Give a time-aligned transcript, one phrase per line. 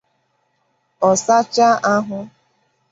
[1.07, 2.17] Ọ sachaa ahụ